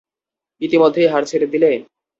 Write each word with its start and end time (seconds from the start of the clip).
ইতিমধ্যেই 0.61 1.11
হাল 1.13 1.23
ছেড়ে 1.25 1.47
দিলে? 1.47 1.71